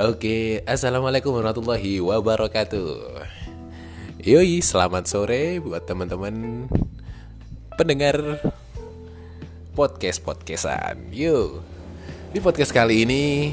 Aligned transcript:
Oke, 0.00 0.64
assalamualaikum 0.64 1.28
warahmatullahi 1.28 2.00
wabarakatuh. 2.00 3.20
Yoi, 4.24 4.64
selamat 4.64 5.04
sore 5.04 5.60
buat 5.60 5.84
teman-teman 5.84 6.64
pendengar 7.76 8.40
podcast 9.76 10.24
podcastan. 10.24 11.12
Yuk, 11.12 11.60
di 12.32 12.40
podcast 12.40 12.72
kali 12.72 13.04
ini 13.04 13.52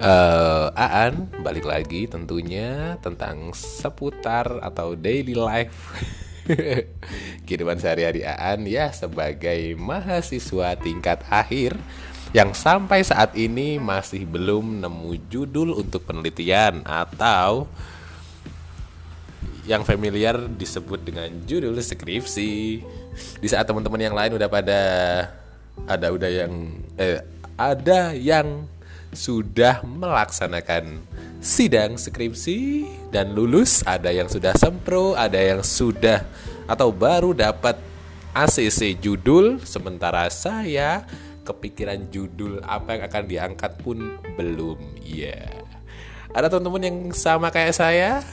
uh, 0.00 0.72
Aan 0.72 1.28
balik 1.44 1.68
lagi 1.68 2.08
tentunya 2.08 2.96
tentang 3.04 3.52
seputar 3.52 4.56
atau 4.64 4.96
daily 4.96 5.36
life 5.36 6.00
kehidupan 7.44 7.76
sehari-hari 7.76 8.24
Aan 8.24 8.64
ya 8.64 8.88
sebagai 8.88 9.76
mahasiswa 9.76 10.80
tingkat 10.80 11.20
akhir 11.28 11.76
yang 12.34 12.50
sampai 12.50 13.06
saat 13.06 13.38
ini 13.38 13.78
masih 13.78 14.26
belum 14.26 14.82
nemu 14.82 15.10
judul 15.30 15.78
untuk 15.78 16.02
penelitian 16.02 16.82
atau 16.82 17.70
yang 19.64 19.86
familiar 19.86 20.36
disebut 20.50 20.98
dengan 21.06 21.30
judul 21.46 21.78
skripsi. 21.78 22.82
Di 23.38 23.46
saat 23.46 23.70
teman-teman 23.70 24.02
yang 24.02 24.18
lain 24.18 24.34
udah 24.34 24.50
pada 24.50 24.82
ada 25.86 26.06
udah 26.10 26.26
yang 26.26 26.52
eh, 26.98 27.22
ada 27.54 28.10
yang 28.18 28.66
sudah 29.14 29.86
melaksanakan 29.86 31.06
sidang 31.38 31.94
skripsi 31.94 32.82
dan 33.14 33.30
lulus, 33.30 33.86
ada 33.86 34.10
yang 34.10 34.26
sudah 34.26 34.58
sempro, 34.58 35.14
ada 35.14 35.38
yang 35.38 35.62
sudah 35.62 36.26
atau 36.66 36.90
baru 36.90 37.30
dapat 37.30 37.78
ACC 38.34 38.98
judul 38.98 39.62
sementara 39.62 40.26
saya 40.34 41.06
kepikiran 41.44 42.08
judul 42.08 42.64
apa 42.64 42.96
yang 42.96 43.02
akan 43.04 43.22
diangkat 43.28 43.72
pun 43.84 44.16
belum 44.34 44.80
ya. 45.04 45.36
Yeah. 45.36 45.62
ada 46.34 46.50
teman-teman 46.50 46.82
yang 46.82 46.98
sama 47.14 47.52
kayak 47.54 47.76
saya? 47.78 48.26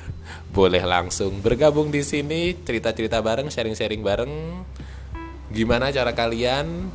Boleh 0.50 0.82
langsung 0.82 1.38
bergabung 1.44 1.94
di 1.94 2.02
sini 2.02 2.58
cerita-cerita 2.58 3.22
bareng 3.22 3.54
sharing-sharing 3.54 4.02
bareng. 4.02 4.34
Gimana 5.54 5.94
cara 5.94 6.16
kalian 6.16 6.90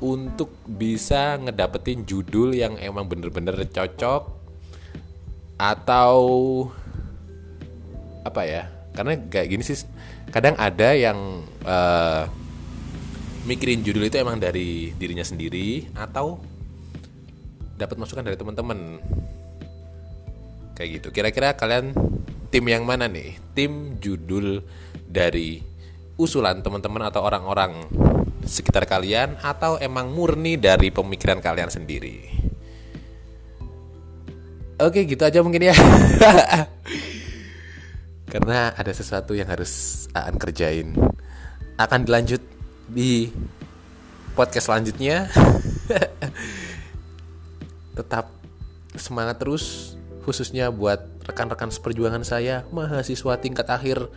untuk 0.00 0.54
bisa 0.64 1.36
ngedapetin 1.36 2.08
judul 2.08 2.56
yang 2.56 2.80
emang 2.80 3.04
bener-bener 3.10 3.60
cocok? 3.68 4.32
Atau 5.60 6.16
apa 8.24 8.42
ya? 8.48 8.72
Karena 8.96 9.20
kayak 9.20 9.48
gini 9.52 9.62
sih 9.66 9.84
kadang 10.32 10.56
ada 10.56 10.96
yang 10.96 11.44
uh, 11.68 12.24
mikirin 13.46 13.86
judul 13.86 14.10
itu 14.10 14.18
emang 14.18 14.42
dari 14.42 14.90
dirinya 14.98 15.22
sendiri 15.22 15.86
atau 15.94 16.42
dapat 17.78 17.96
masukan 17.96 18.26
dari 18.26 18.36
teman-teman? 18.36 18.98
Kayak 20.74 20.88
gitu. 21.00 21.08
Kira-kira 21.14 21.54
kalian 21.54 21.94
tim 22.50 22.66
yang 22.66 22.82
mana 22.82 23.06
nih? 23.06 23.38
Tim 23.54 23.96
judul 24.02 24.60
dari 25.06 25.62
usulan 26.18 26.60
teman-teman 26.60 27.06
atau 27.06 27.22
orang-orang 27.24 27.86
sekitar 28.44 28.84
kalian 28.84 29.38
atau 29.40 29.78
emang 29.78 30.10
murni 30.10 30.58
dari 30.58 30.90
pemikiran 30.90 31.40
kalian 31.40 31.70
sendiri? 31.70 32.18
Oke 34.76 35.08
gitu 35.08 35.24
aja 35.24 35.40
mungkin 35.40 35.72
ya. 35.72 35.76
Karena 38.32 38.76
ada 38.76 38.92
sesuatu 38.92 39.32
yang 39.32 39.48
harus 39.48 40.04
Aan 40.12 40.36
kerjain. 40.36 40.92
Akan 41.80 42.04
dilanjut 42.04 42.55
di 42.86 43.30
podcast 44.36 44.70
selanjutnya 44.70 45.26
tetap 47.98 48.30
semangat 48.94 49.40
terus 49.40 49.96
khususnya 50.26 50.74
buat 50.74 51.06
rekan-rekan 51.24 51.70
seperjuangan 51.70 52.26
saya 52.26 52.66
mahasiswa 52.74 53.38
tingkat 53.38 53.66
akhir 53.70 54.10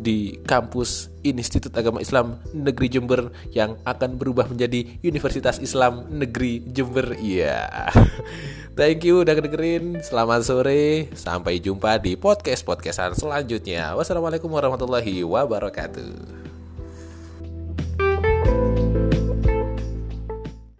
di 0.00 0.40
kampus 0.48 1.12
Institut 1.20 1.76
Agama 1.76 2.00
Islam 2.00 2.40
Negeri 2.56 2.88
Jember 2.88 3.30
yang 3.52 3.76
akan 3.84 4.16
berubah 4.16 4.48
menjadi 4.48 4.98
Universitas 5.04 5.60
Islam 5.60 6.08
Negeri 6.08 6.64
Jember. 6.64 7.16
Iya. 7.20 7.68
Yeah. 7.68 7.92
Thank 8.78 9.04
you 9.04 9.22
udah 9.22 9.36
dengerin. 9.36 10.00
Selamat 10.00 10.48
sore. 10.48 11.12
Sampai 11.12 11.60
jumpa 11.60 12.00
di 12.00 12.16
podcast-podcastan 12.16 13.12
selanjutnya. 13.12 13.92
Wassalamualaikum 13.92 14.48
warahmatullahi 14.48 15.20
wabarakatuh. 15.20 16.39